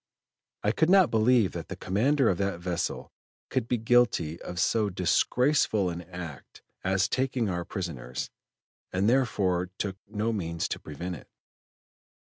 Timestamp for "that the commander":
1.51-2.27